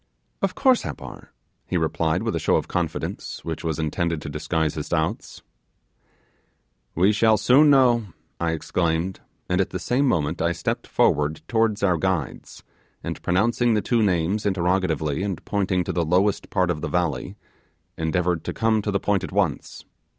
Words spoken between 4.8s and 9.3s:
doubts. 'We shall soon know,' I exclaimed;